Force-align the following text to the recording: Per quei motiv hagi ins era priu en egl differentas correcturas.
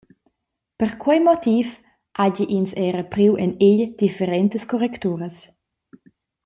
Per 0.79 0.91
quei 1.03 1.19
motiv 1.27 1.67
hagi 2.21 2.45
ins 2.57 2.71
era 2.89 3.03
priu 3.13 3.33
en 3.43 3.51
egl 3.67 3.83
differentas 4.03 4.67
correcturas. 4.71 5.35